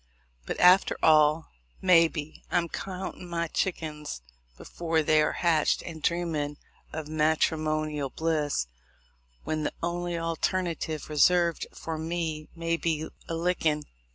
[0.47, 4.21] But, after all, maybe I'm countin' my chickins
[4.57, 6.57] before they are hatched, and dreamin'
[6.91, 8.65] of matrimonial bliss
[9.43, 13.83] when the only alternative reserved for me may be a lickin'.